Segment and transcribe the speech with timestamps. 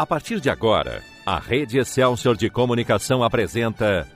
[0.00, 4.08] A partir de agora, a Rede Excelsior de Comunicação apresenta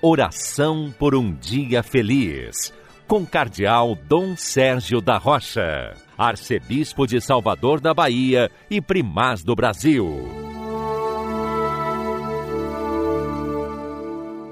[0.00, 2.72] Oração por um Dia Feliz,
[3.08, 10.06] com Cardeal Dom Sérgio da Rocha, Arcebispo de Salvador da Bahia e Primaz do Brasil.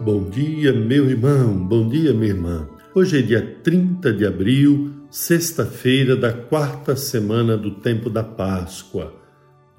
[0.00, 2.68] Bom dia, meu irmão, bom dia, minha irmã.
[2.92, 9.19] Hoje é dia 30 de abril, sexta-feira da quarta semana do tempo da Páscoa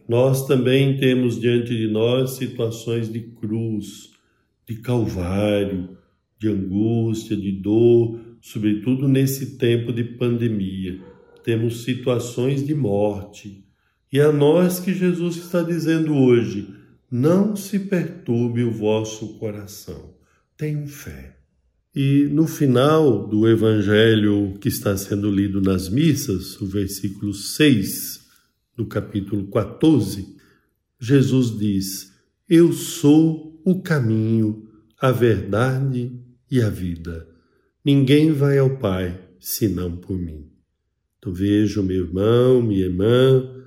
[0.09, 4.09] Nós também temos diante de nós situações de cruz,
[4.67, 5.95] de calvário,
[6.37, 10.99] de angústia, de dor, sobretudo nesse tempo de pandemia.
[11.43, 13.63] Temos situações de morte.
[14.11, 16.67] E a nós que Jesus está dizendo hoje:
[17.09, 20.13] não se perturbe o vosso coração,
[20.57, 21.37] tenham fé.
[21.95, 28.25] E no final do evangelho que está sendo lido nas missas, o versículo 6
[28.75, 30.35] do capítulo 14,
[30.99, 32.11] Jesus diz:
[32.49, 34.67] Eu sou o caminho,
[34.99, 37.27] a verdade e a vida.
[37.83, 40.49] Ninguém vai ao Pai senão por mim.
[41.21, 43.63] Tu vejo, meu irmão, minha irmã,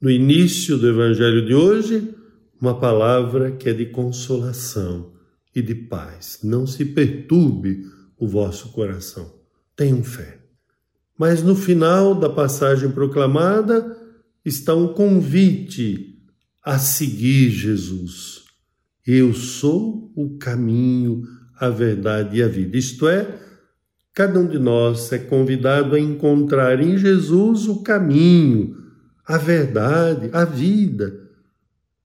[0.00, 2.14] no início do Evangelho de hoje,
[2.60, 5.12] uma palavra que é de consolação
[5.54, 6.40] e de paz.
[6.42, 7.84] Não se perturbe
[8.16, 9.34] o vosso coração.
[9.76, 10.40] Tenham fé.
[11.18, 13.96] Mas no final da passagem proclamada
[14.44, 16.20] está um convite
[16.64, 18.44] a seguir Jesus.
[19.06, 21.22] Eu sou o caminho,
[21.58, 22.76] a verdade e a vida.
[22.76, 23.38] Isto é,
[24.14, 28.76] cada um de nós é convidado a encontrar em Jesus o caminho,
[29.26, 31.22] a verdade, a vida.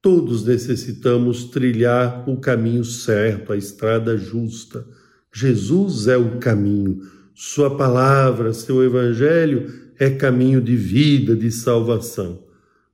[0.01, 4.85] Todos necessitamos trilhar o caminho certo, a estrada justa.
[5.33, 7.01] Jesus é o caminho.
[7.35, 12.43] Sua palavra, seu evangelho é caminho de vida, de salvação.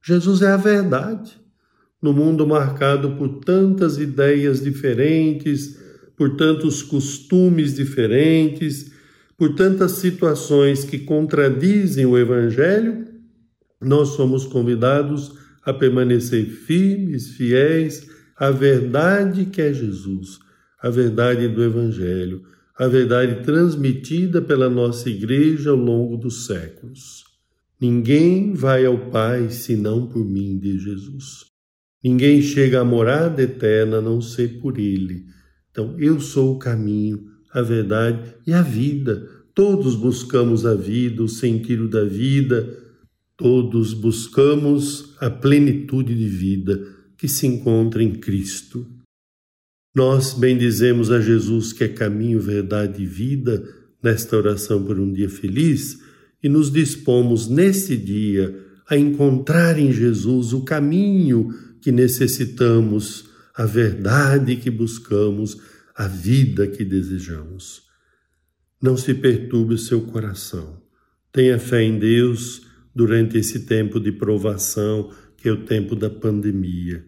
[0.02, 1.40] Jesus é a verdade.
[2.02, 5.78] No mundo marcado por tantas ideias diferentes,
[6.16, 8.91] por tantos costumes diferentes,
[9.38, 13.06] por tantas situações que contradizem o Evangelho,
[13.81, 18.07] nós somos convidados a permanecer firmes, fiéis
[18.38, 20.40] à verdade que é Jesus,
[20.81, 22.44] a verdade do Evangelho,
[22.78, 27.23] a verdade transmitida pela nossa Igreja ao longo dos séculos.
[27.79, 31.46] Ninguém vai ao Pai senão por mim, diz Jesus.
[32.03, 35.26] Ninguém chega à morada eterna a não ser por Ele.
[35.73, 39.28] Então, eu sou o caminho, a verdade e a vida.
[39.55, 42.78] Todos buscamos a vida, o sentido da vida,
[43.35, 46.79] todos buscamos a plenitude de vida
[47.17, 48.87] que se encontra em Cristo.
[49.96, 53.67] Nós bendizemos a Jesus que é caminho, verdade e vida
[54.02, 55.99] nesta oração por um dia feliz
[56.43, 61.49] e nos dispomos nesse dia a encontrar em Jesus o caminho
[61.81, 65.58] que necessitamos a verdade que buscamos,
[65.96, 67.84] a vida que desejamos.
[68.82, 70.82] Não se perturbe o seu coração.
[71.32, 72.64] Tenha fé em Deus,
[72.94, 77.05] durante esse tempo de provação, que é o tempo da pandemia.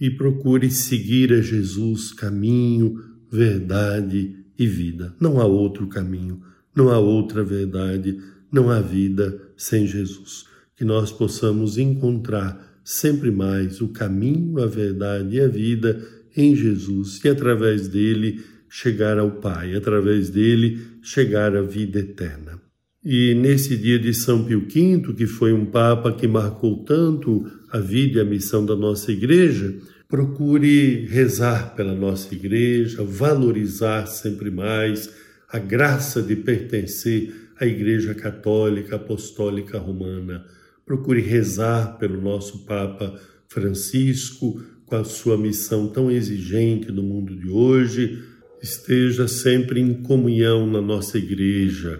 [0.00, 2.98] E procure seguir a Jesus caminho,
[3.30, 5.14] verdade e vida.
[5.20, 6.42] Não há outro caminho,
[6.74, 8.18] não há outra verdade,
[8.50, 10.44] não há vida sem Jesus.
[10.76, 16.02] Que nós possamos encontrar sempre mais o caminho, a verdade e a vida
[16.36, 22.60] em Jesus e através dele chegar ao Pai, através dele chegar à vida eterna.
[23.04, 27.78] E nesse dia de São Pio V, que foi um Papa que marcou tanto a
[27.78, 29.74] vida e a missão da nossa igreja,
[30.08, 35.10] procure rezar pela nossa igreja, valorizar sempre mais
[35.48, 40.44] a graça de pertencer à Igreja Católica Apostólica Romana.
[40.92, 43.18] Procure rezar pelo nosso Papa
[43.48, 48.22] Francisco, com a sua missão tão exigente no mundo de hoje.
[48.62, 51.98] Esteja sempre em comunhão na nossa igreja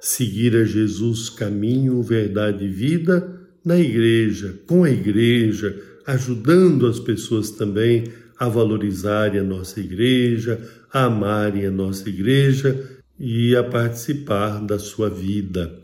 [0.00, 7.50] seguir a Jesus caminho, verdade e vida na igreja, com a igreja, ajudando as pessoas
[7.50, 8.04] também
[8.38, 10.60] a valorizarem a nossa igreja,
[10.92, 12.88] a amarem a nossa igreja
[13.18, 15.82] e a participar da sua vida.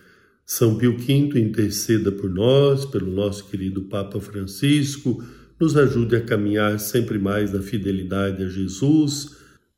[0.51, 5.23] São Pio V interceda por nós, pelo nosso querido Papa Francisco,
[5.61, 9.37] nos ajude a caminhar sempre mais na fidelidade a Jesus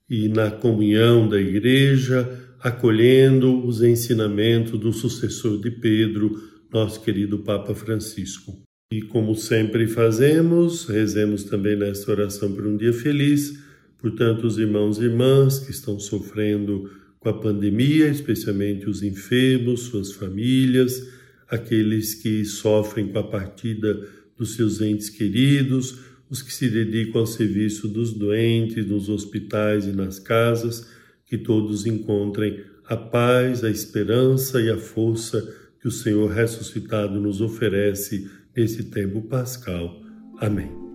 [0.09, 6.41] e na comunhão da igreja, acolhendo os ensinamentos do sucessor de Pedro,
[6.73, 8.63] nosso querido Papa Francisco.
[8.93, 13.59] E como sempre fazemos, rezemos também nesta oração por um dia feliz,
[13.99, 16.89] por tantos irmãos e irmãs que estão sofrendo
[17.21, 21.07] com a pandemia, especialmente os enfermos, suas famílias,
[21.49, 23.95] aqueles que sofrem com a partida
[24.37, 25.99] dos seus entes queridos,
[26.31, 30.89] os que se dedicam ao serviço dos doentes nos hospitais e nas casas,
[31.27, 37.41] que todos encontrem a paz, a esperança e a força que o Senhor ressuscitado nos
[37.41, 40.03] oferece nesse tempo pascal.
[40.39, 40.90] Amém.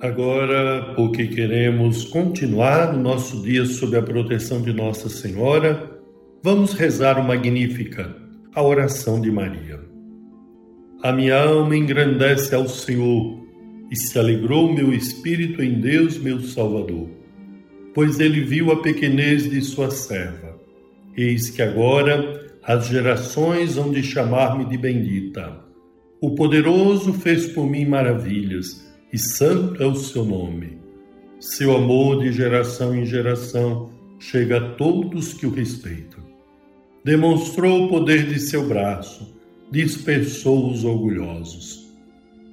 [0.00, 6.00] Agora, porque queremos continuar o nosso dia sob a proteção de Nossa Senhora,
[6.42, 8.16] vamos rezar o Magnífica,
[8.54, 9.80] a oração de Maria.
[11.02, 13.40] A minha alma engrandece ao Senhor
[13.90, 17.20] e se alegrou meu espírito em Deus, meu Salvador
[17.94, 20.58] pois ele viu a pequenez de sua serva.
[21.16, 25.60] Eis que agora as gerações hão de chamar-me de bendita.
[26.20, 30.78] O poderoso fez por mim maravilhas, e santo é o seu nome.
[31.38, 36.20] Seu amor de geração em geração chega a todos que o respeitam.
[37.04, 39.34] Demonstrou o poder de seu braço,
[39.70, 41.88] dispersou os orgulhosos.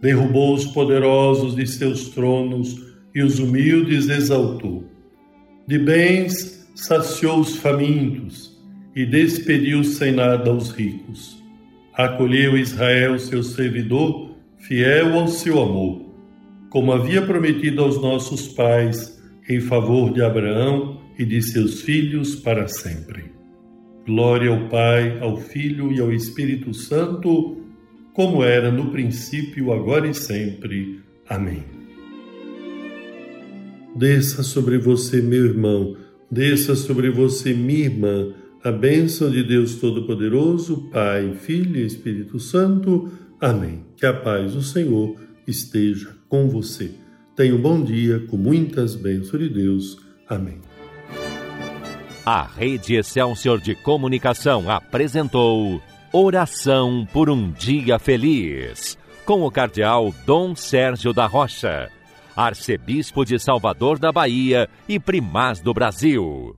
[0.01, 2.81] Derrubou os poderosos de seus tronos
[3.13, 4.85] e os humildes exaltou
[5.67, 8.57] de bens saciou os famintos
[8.95, 11.43] e despediu sem nada os ricos.
[11.93, 16.05] Acolheu Israel, seu servidor, fiel ao seu amor,
[16.69, 22.67] como havia prometido aos nossos pais, em favor de Abraão e de seus filhos para
[22.67, 23.31] sempre.
[24.05, 27.57] Glória ao Pai, ao Filho e ao Espírito Santo,
[28.13, 31.01] como era no princípio, agora e sempre.
[31.29, 31.77] Amém
[33.97, 35.97] desça sobre você, meu irmão,
[36.29, 38.31] desça sobre você, minha irmã,
[38.63, 43.09] a bênção de Deus Todo-Poderoso, Pai, Filho e Espírito Santo.
[43.41, 43.85] Amém.
[43.95, 45.15] Que a paz do Senhor
[45.47, 46.91] esteja com você.
[47.35, 49.97] Tenha um bom dia com muitas bênçãos de Deus.
[50.27, 50.59] Amém.
[52.25, 55.81] A Rede Excelsior de Comunicação apresentou
[56.11, 61.89] Oração por um Dia Feliz, com o Cardeal Dom Sérgio da Rocha
[62.37, 66.57] arcebispo de Salvador da Bahia e primaz do Brasil.